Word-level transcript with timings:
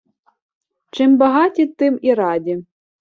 чим 0.91 1.17
багаті, 1.17 1.67
тим 1.67 1.99
і 2.01 2.13
раді 2.13 2.65